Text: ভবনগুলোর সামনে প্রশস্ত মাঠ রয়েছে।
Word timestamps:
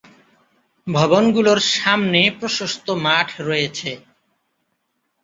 ভবনগুলোর 0.87 1.59
সামনে 1.73 2.21
প্রশস্ত 2.39 2.87
মাঠ 3.05 3.27
রয়েছে। 3.41 3.91